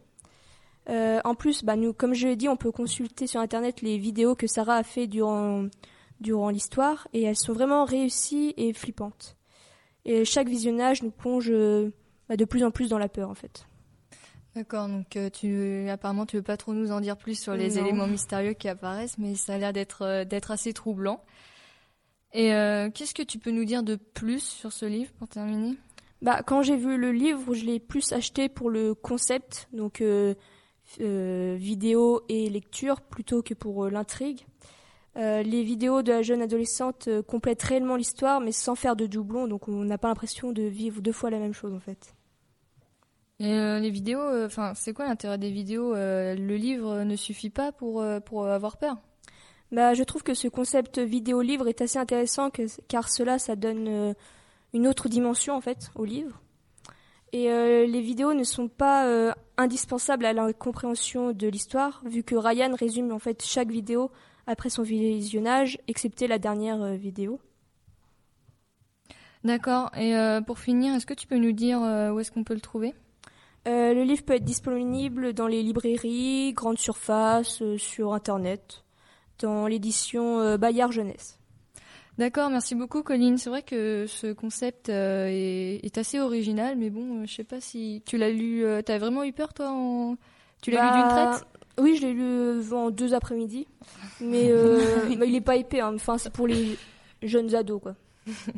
en 0.88 1.34
plus, 1.34 1.64
bah, 1.64 1.76
nous, 1.76 1.92
comme 1.92 2.14
je 2.14 2.28
l'ai 2.28 2.36
dit, 2.36 2.48
on 2.48 2.56
peut 2.56 2.72
consulter 2.72 3.26
sur 3.26 3.40
Internet 3.40 3.82
les 3.82 3.98
vidéos 3.98 4.34
que 4.34 4.46
Sarah 4.46 4.76
a 4.76 4.82
fait 4.82 5.06
durant 5.06 5.66
durant 6.22 6.48
l'histoire 6.48 7.08
et 7.12 7.22
elles 7.22 7.36
sont 7.36 7.52
vraiment 7.52 7.84
réussies 7.84 8.54
et 8.56 8.72
flippantes. 8.72 9.36
Et 10.04 10.24
chaque 10.24 10.48
visionnage 10.48 11.02
nous 11.02 11.10
plonge 11.10 11.50
euh, 11.50 11.92
bah, 12.28 12.36
de 12.36 12.44
plus 12.44 12.64
en 12.64 12.70
plus 12.70 12.88
dans 12.88 12.98
la 12.98 13.08
peur 13.08 13.28
en 13.28 13.34
fait. 13.34 13.66
D'accord, 14.54 14.88
donc 14.88 15.16
euh, 15.16 15.30
tu 15.30 15.88
apparemment 15.88 16.26
tu 16.26 16.36
veux 16.36 16.42
pas 16.42 16.56
trop 16.56 16.74
nous 16.74 16.92
en 16.92 17.00
dire 17.00 17.16
plus 17.16 17.40
sur 17.40 17.54
les 17.54 17.78
éléments 17.78 18.06
mystérieux 18.06 18.52
qui 18.52 18.68
apparaissent, 18.68 19.16
mais 19.18 19.34
ça 19.34 19.54
a 19.54 19.58
l'air 19.58 19.72
d'être 19.72 20.02
euh, 20.02 20.24
d'être 20.24 20.50
assez 20.50 20.72
troublant. 20.72 21.22
Et 22.32 22.48
qu'est-ce 22.94 23.14
que 23.14 23.22
tu 23.22 23.38
peux 23.38 23.50
nous 23.50 23.64
dire 23.64 23.82
de 23.82 23.96
plus 23.96 24.42
sur 24.42 24.72
ce 24.72 24.86
livre 24.86 25.12
pour 25.18 25.28
terminer? 25.28 25.76
Bah 26.22 26.42
quand 26.42 26.62
j'ai 26.62 26.76
vu 26.76 26.96
le 26.96 27.12
livre, 27.12 27.54
je 27.54 27.64
l'ai 27.64 27.78
plus 27.78 28.12
acheté 28.12 28.48
pour 28.48 28.70
le 28.70 28.94
concept, 28.94 29.68
donc 29.72 30.02
vidéo 30.98 32.22
et 32.28 32.48
lecture, 32.48 33.00
plutôt 33.00 33.42
que 33.42 33.54
pour 33.54 33.88
l'intrigue. 33.88 34.46
Euh, 35.16 35.42
les 35.42 35.62
vidéos 35.62 36.02
de 36.02 36.10
la 36.10 36.22
jeune 36.22 36.40
adolescente 36.40 37.08
euh, 37.08 37.22
complètent 37.22 37.62
réellement 37.62 37.96
l'histoire, 37.96 38.40
mais 38.40 38.52
sans 38.52 38.74
faire 38.74 38.96
de 38.96 39.06
doublons, 39.06 39.46
donc 39.46 39.68
on 39.68 39.84
n'a 39.84 39.98
pas 39.98 40.08
l'impression 40.08 40.52
de 40.52 40.62
vivre 40.62 41.02
deux 41.02 41.12
fois 41.12 41.28
la 41.28 41.38
même 41.38 41.52
chose 41.52 41.74
en 41.74 41.80
fait. 41.80 42.14
Et 43.38 43.52
euh, 43.52 43.78
les 43.78 43.90
vidéos, 43.90 44.22
enfin, 44.44 44.72
c'est 44.74 44.94
quoi 44.94 45.06
l'intérêt 45.06 45.36
des 45.36 45.50
vidéos? 45.50 45.94
Le 45.94 46.56
livre 46.56 47.02
ne 47.02 47.16
suffit 47.16 47.50
pas 47.50 47.72
pour, 47.72 48.02
pour 48.24 48.46
avoir 48.46 48.78
peur? 48.78 48.96
Bah, 49.72 49.94
je 49.94 50.02
trouve 50.04 50.22
que 50.22 50.34
ce 50.34 50.48
concept 50.48 50.98
vidéo-livre 50.98 51.66
est 51.66 51.80
assez 51.80 51.98
intéressant 51.98 52.50
car 52.88 53.08
cela, 53.08 53.38
ça 53.38 53.56
donne 53.56 54.14
une 54.72 54.86
autre 54.86 55.08
dimension 55.08 55.54
en 55.54 55.60
fait 55.60 55.90
au 55.96 56.04
livre. 56.04 56.40
Et 57.32 57.46
les 57.46 58.00
vidéos 58.02 58.34
ne 58.34 58.44
sont 58.44 58.68
pas 58.68 59.34
indispensables 59.56 60.26
à 60.26 60.34
la 60.34 60.52
compréhension 60.52 61.32
de 61.32 61.48
l'histoire, 61.48 62.02
vu 62.04 62.22
que 62.22 62.34
Ryan 62.34 62.74
résume 62.78 63.10
en 63.10 63.18
fait 63.18 63.42
chaque 63.42 63.70
vidéo 63.70 64.10
après 64.46 64.70
son 64.70 64.82
visionnage, 64.82 65.78
excepté 65.88 66.26
la 66.26 66.38
dernière 66.38 66.82
euh, 66.82 66.94
vidéo. 66.94 67.40
D'accord. 69.44 69.90
Et 69.96 70.16
euh, 70.16 70.40
pour 70.40 70.58
finir, 70.58 70.94
est-ce 70.94 71.06
que 71.06 71.14
tu 71.14 71.26
peux 71.26 71.36
nous 71.36 71.52
dire 71.52 71.82
euh, 71.82 72.10
où 72.10 72.20
est-ce 72.20 72.30
qu'on 72.30 72.44
peut 72.44 72.54
le 72.54 72.60
trouver? 72.60 72.94
Le 73.64 74.02
livre 74.02 74.24
peut 74.24 74.34
être 74.34 74.44
disponible 74.44 75.34
dans 75.34 75.46
les 75.46 75.62
librairies, 75.62 76.52
grandes 76.52 76.78
surfaces, 76.78 77.62
sur 77.76 78.12
Internet, 78.12 78.82
dans 79.42 79.66
l'édition 79.66 80.56
Bayard 80.56 80.92
Jeunesse. 80.92 81.38
D'accord, 82.18 82.50
merci 82.50 82.74
beaucoup 82.74 83.02
Colline. 83.02 83.38
C'est 83.38 83.50
vrai 83.50 83.62
que 83.62 84.06
ce 84.06 84.32
concept 84.32 84.88
est, 84.88 85.98
assez 85.98 86.20
original, 86.20 86.76
mais 86.76 86.90
bon, 86.90 87.26
je 87.26 87.34
sais 87.34 87.44
pas 87.44 87.60
si 87.60 88.02
tu 88.06 88.16
l'as 88.16 88.30
lu. 88.30 88.64
tu 88.84 88.92
as 88.92 88.98
vraiment 88.98 89.24
eu 89.24 89.32
peur 89.32 89.52
toi 89.52 89.72
Tu 90.60 90.70
l'as 90.70 90.84
lu 90.84 90.90
d'une 90.92 91.08
bah, 91.08 91.30
traite? 91.32 91.46
oui, 91.78 91.96
je 91.96 92.06
l'ai 92.06 92.12
lu 92.12 92.22
euh, 92.22 92.72
en 92.72 92.90
deux 92.90 93.14
après-midi, 93.14 93.66
mais 94.20 94.50
euh, 94.50 95.08
il 95.10 95.34
est 95.34 95.40
pas 95.40 95.56
épais. 95.56 95.80
Hein. 95.80 95.92
Enfin, 95.94 96.18
c'est 96.18 96.32
pour 96.32 96.46
les 96.46 96.78
jeunes 97.22 97.54
ados, 97.54 97.80
quoi. 97.80 97.94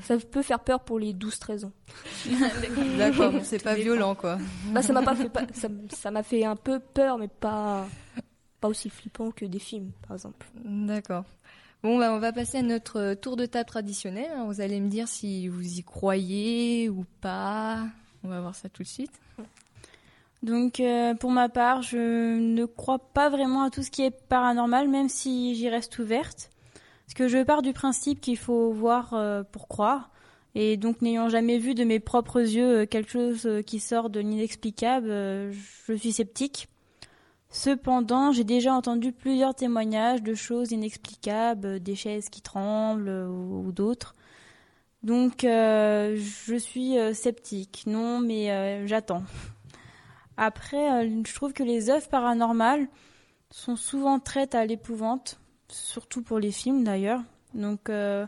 Ça 0.02 0.18
peut 0.18 0.42
faire 0.42 0.60
peur 0.60 0.80
pour 0.80 0.98
les 0.98 1.14
12-13 1.14 1.64
ans. 1.64 1.72
D'accord, 2.98 3.32
c'est 3.42 3.62
pas 3.62 3.74
violent, 3.74 4.14
quoi. 4.14 4.38
Bah, 4.66 4.82
ça 4.82 4.92
m'a 4.92 5.02
pas 5.02 5.14
fait, 5.14 5.30
ça, 5.90 6.10
m'a 6.10 6.22
fait 6.22 6.44
un 6.44 6.56
peu 6.56 6.80
peur, 6.80 7.16
mais 7.16 7.28
pas, 7.28 7.86
pas 8.64 8.70
aussi 8.70 8.88
flippant 8.88 9.30
que 9.30 9.44
des 9.44 9.58
films, 9.58 9.90
par 10.08 10.16
exemple. 10.16 10.46
D'accord. 10.64 11.24
Bon, 11.82 11.98
bah, 11.98 12.14
on 12.14 12.18
va 12.18 12.32
passer 12.32 12.56
à 12.58 12.62
notre 12.62 13.12
tour 13.12 13.36
de 13.36 13.44
table 13.44 13.68
traditionnel. 13.68 14.30
Vous 14.46 14.62
allez 14.62 14.80
me 14.80 14.88
dire 14.88 15.06
si 15.06 15.48
vous 15.48 15.78
y 15.78 15.82
croyez 15.82 16.88
ou 16.88 17.04
pas. 17.20 17.86
On 18.22 18.28
va 18.28 18.40
voir 18.40 18.54
ça 18.54 18.70
tout 18.70 18.82
de 18.82 18.88
suite. 18.88 19.12
Donc 20.42 20.80
euh, 20.80 21.12
pour 21.14 21.30
ma 21.30 21.50
part, 21.50 21.82
je 21.82 22.38
ne 22.38 22.64
crois 22.64 22.98
pas 22.98 23.28
vraiment 23.28 23.64
à 23.64 23.70
tout 23.70 23.82
ce 23.82 23.90
qui 23.90 24.00
est 24.02 24.10
paranormal, 24.10 24.88
même 24.88 25.10
si 25.10 25.54
j'y 25.56 25.68
reste 25.68 25.98
ouverte. 25.98 26.50
Parce 27.04 27.12
que 27.12 27.28
je 27.28 27.42
pars 27.42 27.60
du 27.60 27.74
principe 27.74 28.22
qu'il 28.22 28.38
faut 28.38 28.72
voir 28.72 29.12
euh, 29.12 29.42
pour 29.42 29.68
croire. 29.68 30.10
Et 30.54 30.78
donc 30.78 31.02
n'ayant 31.02 31.28
jamais 31.28 31.58
vu 31.58 31.74
de 31.74 31.84
mes 31.84 32.00
propres 32.00 32.40
yeux 32.40 32.78
euh, 32.78 32.86
quelque 32.86 33.10
chose 33.10 33.46
qui 33.66 33.78
sort 33.78 34.08
de 34.08 34.20
l'inexplicable, 34.20 35.08
je 35.10 35.94
suis 35.94 36.12
sceptique. 36.12 36.68
Cependant, 37.56 38.32
j'ai 38.32 38.42
déjà 38.42 38.74
entendu 38.74 39.12
plusieurs 39.12 39.54
témoignages 39.54 40.22
de 40.22 40.34
choses 40.34 40.72
inexplicables, 40.72 41.78
des 41.78 41.94
chaises 41.94 42.28
qui 42.28 42.42
tremblent 42.42 43.08
ou, 43.08 43.70
d'autres. 43.70 44.16
Donc 45.04 45.42
je 45.42 46.56
suis 46.58 46.96
sceptique. 47.14 47.84
Non, 47.86 48.18
mais 48.18 48.84
j'attends. 48.88 49.22
Après, 50.36 50.92
euh, 50.92 51.22
je 51.24 51.34
trouve 51.34 51.52
que 51.52 51.62
les 51.62 51.90
œuvres 51.90 52.08
paranormales 52.08 52.88
sont 53.50 53.76
souvent 53.76 54.18
traites 54.18 54.54
à 54.54 54.66
l'épouvante, 54.66 55.38
surtout 55.68 56.22
pour 56.22 56.38
les 56.38 56.50
films 56.50 56.84
d'ailleurs. 56.84 57.20
Euh, 57.88 58.26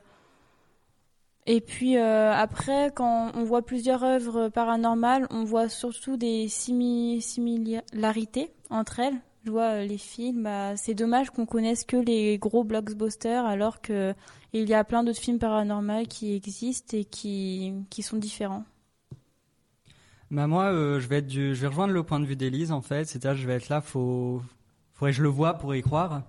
et 1.47 1.61
puis 1.61 1.97
euh, 1.97 2.33
après, 2.33 2.92
quand 2.95 3.33
on 3.35 3.42
voit 3.42 3.62
plusieurs 3.62 4.04
œuvres 4.04 4.49
paranormales, 4.49 5.26
on 5.30 5.45
voit 5.45 5.68
surtout 5.68 6.16
des 6.16 6.49
similarités 6.49 8.52
entre 8.70 9.00
elles. 9.00 9.16
Je 9.44 9.50
vois 9.50 9.85
les 9.85 9.99
films, 9.99 10.42
bah, 10.42 10.76
c'est 10.76 10.94
dommage 10.94 11.30
qu'on 11.30 11.46
connaisse 11.46 11.85
que 11.85 11.96
les 11.96 12.37
gros 12.37 12.64
blockbusters 12.64 13.44
alors 13.44 13.80
que 13.80 14.12
il 14.52 14.68
y 14.68 14.75
a 14.75 14.82
plein 14.85 15.04
d'autres 15.04 15.20
films 15.20 15.38
paranormaux 15.38 16.04
qui 16.08 16.35
existent 16.35 16.96
et 16.96 17.04
qui, 17.04 17.73
sont 18.00 18.16
différents. 18.16 18.64
Bah 20.30 20.46
moi, 20.46 20.73
euh, 20.73 20.99
je 20.99 21.06
vais 21.06 21.25
je 21.28 21.52
vais 21.52 21.66
rejoindre 21.66 21.92
le 21.92 22.02
point 22.02 22.18
de 22.18 22.26
vue 22.26 22.35
d'Élise 22.35 22.73
en 22.73 22.80
fait. 22.80 23.04
C'est-à-dire, 23.04 23.40
je 23.40 23.46
vais 23.46 23.54
être 23.54 23.68
là, 23.68 23.80
faut, 23.80 24.42
faudrait 24.94 25.12
que 25.12 25.18
je 25.18 25.23
le 25.23 25.28
vois 25.28 25.54
pour 25.54 25.75
y 25.75 25.82
croire. 25.82 26.23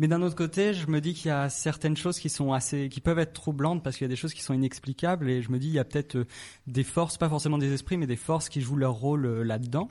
Mais 0.00 0.08
d'un 0.08 0.22
autre 0.22 0.34
côté, 0.34 0.72
je 0.72 0.86
me 0.86 1.00
dis 1.00 1.12
qu'il 1.12 1.28
y 1.28 1.30
a 1.30 1.50
certaines 1.50 1.96
choses 1.96 2.18
qui 2.18 2.30
sont 2.30 2.54
assez, 2.54 2.88
qui 2.88 3.02
peuvent 3.02 3.18
être 3.18 3.34
troublantes 3.34 3.82
parce 3.82 3.96
qu'il 3.96 4.04
y 4.04 4.06
a 4.06 4.08
des 4.08 4.16
choses 4.16 4.32
qui 4.32 4.42
sont 4.42 4.54
inexplicables 4.54 5.28
et 5.28 5.42
je 5.42 5.50
me 5.50 5.58
dis 5.58 5.68
il 5.68 5.74
y 5.74 5.78
a 5.78 5.84
peut-être 5.84 6.16
euh, 6.16 6.26
des 6.66 6.84
forces, 6.84 7.18
pas 7.18 7.28
forcément 7.28 7.58
des 7.58 7.72
esprits, 7.72 7.98
mais 7.98 8.06
des 8.06 8.16
forces 8.16 8.48
qui 8.48 8.62
jouent 8.62 8.76
leur 8.76 8.94
rôle 8.94 9.26
euh, 9.26 9.42
là-dedans. 9.42 9.88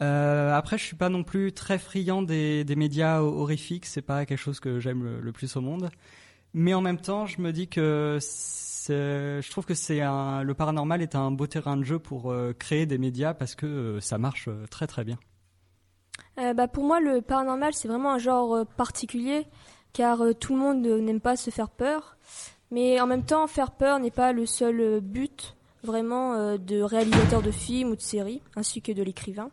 Euh, 0.00 0.54
après, 0.54 0.78
je 0.78 0.84
suis 0.84 0.96
pas 0.96 1.08
non 1.08 1.24
plus 1.24 1.52
très 1.52 1.78
friand 1.78 2.22
des, 2.22 2.64
médias 2.76 3.20
horrifiques. 3.20 3.86
C'est 3.86 4.02
pas 4.02 4.26
quelque 4.26 4.38
chose 4.38 4.60
que 4.60 4.80
j'aime 4.80 5.20
le, 5.20 5.32
plus 5.32 5.56
au 5.56 5.60
monde. 5.60 5.90
Mais 6.54 6.74
en 6.74 6.80
même 6.80 7.00
temps, 7.00 7.26
je 7.26 7.40
me 7.40 7.52
dis 7.52 7.68
que 7.68 8.18
je 8.88 9.50
trouve 9.50 9.66
que 9.66 9.74
c'est 9.74 10.00
le 10.00 10.52
paranormal 10.52 11.02
est 11.02 11.14
un 11.14 11.30
beau 11.30 11.46
terrain 11.46 11.76
de 11.76 11.82
jeu 11.82 11.98
pour 11.98 12.30
euh, 12.30 12.54
créer 12.58 12.86
des 12.86 12.98
médias 12.98 13.34
parce 13.34 13.54
que 13.54 13.66
euh, 13.66 14.00
ça 14.00 14.16
marche 14.16 14.48
très 14.70 14.86
très 14.86 15.04
bien. 15.04 15.18
bah 16.36 16.68
pour 16.68 16.84
moi, 16.84 17.00
le 17.00 17.20
paranormal 17.20 17.74
c'est 17.74 17.88
vraiment 17.88 18.12
un 18.12 18.18
genre 18.18 18.64
particulier 18.76 19.46
car 19.92 20.22
tout 20.40 20.54
le 20.54 20.60
monde 20.60 20.86
n'aime 20.86 21.20
pas 21.20 21.36
se 21.36 21.50
faire 21.50 21.68
peur, 21.68 22.16
mais 22.70 23.00
en 23.00 23.06
même 23.06 23.24
temps, 23.24 23.46
faire 23.46 23.72
peur 23.72 23.98
n'est 23.98 24.10
pas 24.10 24.32
le 24.32 24.46
seul 24.46 25.00
but 25.00 25.56
vraiment 25.82 26.56
de 26.56 26.80
réalisateur 26.80 27.42
de 27.42 27.50
films 27.50 27.90
ou 27.90 27.96
de 27.96 28.00
séries 28.00 28.42
ainsi 28.56 28.80
que 28.80 28.92
de 28.92 29.02
l'écrivain. 29.02 29.50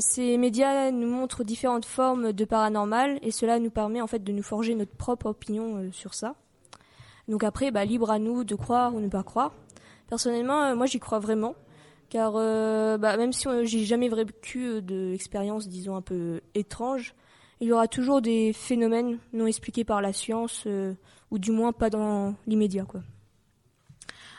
Ces 0.00 0.36
médias 0.38 0.90
nous 0.90 1.08
montrent 1.08 1.44
différentes 1.44 1.84
formes 1.84 2.32
de 2.32 2.44
paranormal 2.44 3.18
et 3.22 3.30
cela 3.30 3.58
nous 3.58 3.70
permet 3.70 4.00
en 4.00 4.06
fait 4.06 4.22
de 4.22 4.32
nous 4.32 4.42
forger 4.42 4.74
notre 4.74 4.94
propre 4.94 5.26
opinion 5.26 5.90
sur 5.92 6.14
ça. 6.14 6.34
Donc 7.28 7.44
après, 7.44 7.70
bah, 7.70 7.84
libre 7.84 8.10
à 8.10 8.18
nous 8.18 8.42
de 8.42 8.54
croire 8.54 8.94
ou 8.94 9.00
ne 9.00 9.08
pas 9.08 9.22
croire. 9.22 9.52
Personnellement, 10.08 10.62
euh, 10.62 10.74
moi 10.74 10.86
j'y 10.86 10.98
crois 10.98 11.18
vraiment, 11.18 11.54
car 12.08 12.32
euh, 12.36 12.96
bah, 12.96 13.16
même 13.18 13.32
si 13.32 13.46
j'ai 13.64 13.84
jamais 13.84 14.08
vécu 14.08 14.64
euh, 14.66 14.80
d'expérience, 14.80 15.68
disons, 15.68 15.94
un 15.94 16.02
peu 16.02 16.40
étrange, 16.54 17.14
il 17.60 17.68
y 17.68 17.72
aura 17.72 17.88
toujours 17.88 18.22
des 18.22 18.52
phénomènes 18.54 19.18
non 19.34 19.46
expliqués 19.46 19.84
par 19.84 20.00
la 20.00 20.12
science, 20.12 20.66
ou 21.30 21.38
du 21.38 21.50
moins 21.50 21.72
pas 21.72 21.90
dans 21.90 22.34
l'immédiat. 22.46 22.84
quoi. 22.84 23.00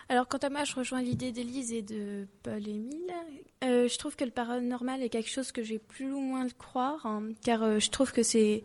Alors 0.09 0.27
quant 0.27 0.39
à 0.39 0.49
moi, 0.49 0.63
je 0.63 0.75
rejoins 0.75 1.01
l'idée 1.01 1.31
d'Élise 1.31 1.71
et 1.71 1.81
de 1.81 2.27
Paul-Émile. 2.43 3.13
je 3.61 3.97
trouve 3.97 4.15
que 4.15 4.25
le 4.25 4.31
paranormal 4.31 5.03
est 5.03 5.09
quelque 5.09 5.29
chose 5.29 5.51
que 5.51 5.63
j'ai 5.63 5.79
plus 5.79 6.11
ou 6.11 6.19
moins 6.19 6.43
le 6.43 6.51
croire, 6.57 7.05
hein, 7.05 7.23
car 7.43 7.79
je 7.79 7.89
trouve 7.89 8.11
que 8.11 8.23
c'est 8.23 8.63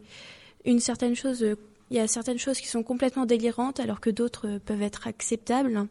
une 0.64 0.80
certaine 0.80 1.14
chose 1.14 1.44
il 1.90 1.96
y 1.96 2.00
a 2.00 2.06
certaines 2.06 2.38
choses 2.38 2.58
qui 2.58 2.68
sont 2.68 2.82
complètement 2.82 3.26
délirantes 3.26 3.80
alors 3.80 4.00
que 4.00 4.10
d'autres 4.10 4.58
peuvent 4.64 4.82
être 4.82 5.06
acceptables. 5.06 5.76
En 5.76 5.88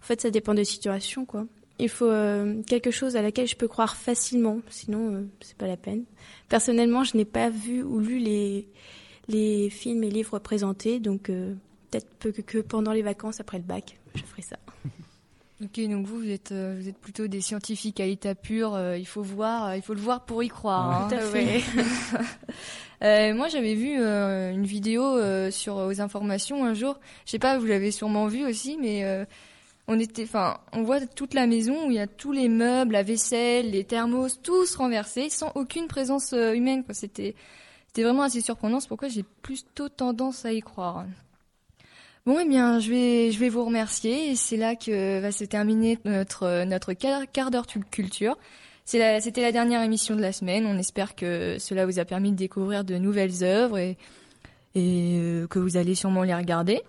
fait, 0.00 0.20
ça 0.20 0.30
dépend 0.30 0.54
des 0.54 0.64
situations, 0.64 1.24
quoi. 1.24 1.46
Il 1.78 1.88
faut 1.88 2.06
euh, 2.06 2.62
quelque 2.62 2.90
chose 2.90 3.16
à 3.16 3.22
laquelle 3.22 3.48
je 3.48 3.56
peux 3.56 3.66
croire 3.66 3.96
facilement, 3.96 4.60
sinon 4.70 5.14
euh, 5.14 5.26
c'est 5.40 5.56
pas 5.56 5.66
la 5.66 5.76
peine. 5.76 6.04
Personnellement, 6.48 7.02
je 7.02 7.16
n'ai 7.16 7.24
pas 7.24 7.50
vu 7.50 7.82
ou 7.82 7.98
lu 7.98 8.18
les 8.18 8.68
les 9.28 9.70
films 9.70 10.02
et 10.04 10.10
livres 10.10 10.38
présentés, 10.38 11.00
donc 11.00 11.30
euh, 11.30 11.54
peut-être 11.90 12.42
que 12.42 12.58
pendant 12.58 12.92
les 12.92 13.02
vacances 13.02 13.40
après 13.40 13.58
le 13.58 13.64
bac, 13.64 13.98
je 14.14 14.22
ferai 14.22 14.42
ça. 14.42 14.56
Ok, 15.62 15.80
donc 15.88 16.06
vous, 16.06 16.18
vous 16.18 16.30
êtes, 16.30 16.50
euh, 16.50 16.76
vous 16.80 16.88
êtes 16.88 16.98
plutôt 16.98 17.28
des 17.28 17.40
scientifiques 17.40 18.00
à 18.00 18.06
l'état 18.06 18.34
pur. 18.34 18.74
euh, 18.74 18.98
il 18.98 19.06
faut 19.06 19.22
voir, 19.22 19.68
euh, 19.68 19.76
il 19.76 19.82
faut 19.82 19.94
le 19.94 20.00
voir 20.00 20.24
pour 20.24 20.42
y 20.42 20.48
croire. 20.48 21.08
Tout 21.08 21.14
à 21.14 21.18
hein. 21.18 21.30
fait. 21.30 21.62
Euh, 23.04 23.34
moi, 23.34 23.48
j'avais 23.48 23.74
vu 23.74 23.96
euh, 23.98 24.52
une 24.52 24.64
vidéo 24.64 25.02
euh, 25.02 25.50
sur 25.50 25.74
aux 25.74 26.00
informations 26.00 26.64
un 26.64 26.72
jour. 26.72 27.00
Je 27.26 27.32
sais 27.32 27.40
pas, 27.40 27.58
vous 27.58 27.66
l'avez 27.66 27.90
sûrement 27.90 28.28
vu 28.28 28.46
aussi, 28.46 28.78
mais 28.80 29.04
euh, 29.04 29.24
on 29.88 29.98
était, 29.98 30.22
enfin, 30.22 30.58
on 30.72 30.84
voit 30.84 31.04
toute 31.04 31.34
la 31.34 31.48
maison 31.48 31.88
où 31.88 31.90
il 31.90 31.96
y 31.96 31.98
a 31.98 32.06
tous 32.06 32.30
les 32.30 32.48
meubles, 32.48 32.92
la 32.92 33.02
vaisselle, 33.02 33.72
les 33.72 33.82
thermos, 33.82 34.40
tous 34.40 34.76
renversés, 34.76 35.30
sans 35.30 35.50
aucune 35.56 35.88
présence 35.88 36.32
euh, 36.32 36.52
humaine. 36.52 36.84
Quoi. 36.84 36.94
C'était, 36.94 37.34
c'était 37.88 38.04
vraiment 38.04 38.22
assez 38.22 38.40
surprenant. 38.40 38.78
C'est 38.78 38.86
pourquoi 38.86 39.08
j'ai 39.08 39.24
plutôt 39.42 39.88
tendance 39.88 40.44
à 40.44 40.52
y 40.52 40.60
croire. 40.60 41.04
Bon, 42.24 42.38
eh 42.38 42.48
bien, 42.48 42.78
je 42.78 42.88
vais, 42.88 43.32
je 43.32 43.38
vais 43.40 43.48
vous 43.48 43.64
remercier. 43.64 44.30
Et 44.30 44.36
c'est 44.36 44.56
là 44.56 44.76
que 44.76 45.20
va 45.20 45.32
se 45.32 45.44
terminer 45.44 45.98
notre, 46.04 46.64
notre 46.64 46.92
quart 46.92 47.22
quart 47.32 47.50
d'heure 47.50 47.66
tu- 47.66 47.80
culture. 47.80 48.38
C'était 48.84 49.40
la 49.40 49.52
dernière 49.52 49.82
émission 49.82 50.14
de 50.14 50.20
la 50.20 50.32
semaine. 50.32 50.64
On 50.66 50.78
espère 50.78 51.16
que 51.16 51.56
cela 51.58 51.84
vous 51.84 51.98
a 51.98 52.04
permis 52.04 52.30
de 52.30 52.36
découvrir 52.36 52.84
de 52.84 52.96
nouvelles 52.96 53.42
œuvres 53.42 53.78
et, 53.78 53.96
euh, 54.76 55.46
que 55.48 55.58
vous 55.58 55.76
allez 55.76 55.96
sûrement 55.96 56.22
les 56.22 56.34
regarder. 56.34 56.82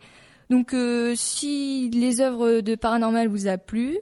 Donc, 0.52 0.74
euh, 0.74 1.14
si 1.16 1.90
les 1.90 2.22
œuvres 2.22 2.62
de 2.62 2.76
Paranormal 2.76 3.28
vous 3.28 3.48
a 3.48 3.58
plu, 3.58 3.98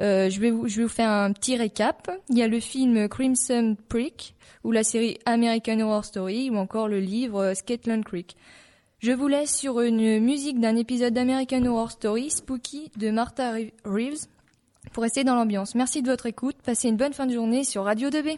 euh, 0.00 0.30
je, 0.30 0.40
vais 0.40 0.50
vous, 0.52 0.68
faire 0.88 1.10
un 1.10 1.32
petit 1.32 1.56
récap. 1.56 2.10
Il 2.28 2.38
y 2.38 2.42
a 2.42 2.48
le 2.48 2.60
film 2.60 3.08
Crimson 3.08 3.76
Prick 3.88 4.34
ou 4.62 4.70
la 4.70 4.84
série 4.84 5.18
American 5.26 5.80
Horror 5.80 6.04
Story 6.04 6.48
ou 6.50 6.56
encore 6.58 6.86
le 6.86 7.00
livre 7.00 7.54
Scotland 7.54 8.04
Creek. 8.04 8.36
Je 9.00 9.12
vous 9.12 9.28
laisse 9.28 9.56
sur 9.56 9.80
une 9.80 10.20
musique 10.20 10.60
d'un 10.60 10.76
épisode 10.76 11.14
d'American 11.14 11.64
Horror 11.64 11.90
Story, 11.90 12.28
Spooky, 12.28 12.90
de 12.98 13.10
Martha 13.10 13.54
Reeves, 13.86 14.26
pour 14.92 15.02
rester 15.02 15.24
dans 15.24 15.34
l'ambiance. 15.34 15.74
Merci 15.74 16.02
de 16.02 16.10
votre 16.10 16.26
écoute. 16.26 16.56
Passez 16.62 16.90
une 16.90 16.98
bonne 16.98 17.14
fin 17.14 17.24
de 17.24 17.32
journée 17.32 17.64
sur 17.64 17.84
Radio 17.84 18.10
2B. 18.10 18.36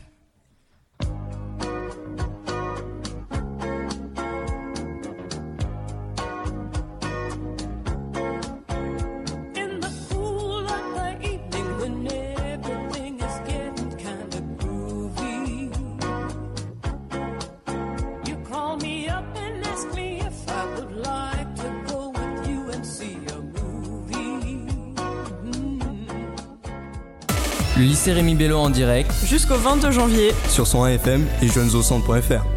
Lycée 27.82 28.12
Rémi 28.12 28.34
Bello 28.34 28.58
en 28.58 28.70
direct 28.70 29.12
Jusqu'au 29.24 29.56
22 29.56 29.90
janvier 29.90 30.32
sur 30.48 30.66
son 30.66 30.84
AFM 30.84 31.26
et 31.42 31.48
jeunesaucentre.fr. 31.48 32.51